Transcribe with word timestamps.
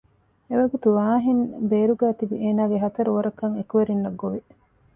އެވަގުތު 0.49 0.87
ވާޙިން 0.97 1.43
ބޭރުގައި 1.69 2.15
ތިބި 2.19 2.35
އޭނަގެ 2.43 2.77
ހަތަރު 2.83 3.09
ވަރަކަށް 3.17 3.55
އެކުވެރިންނަށް 3.57 4.19
ގޮވި 4.21 4.39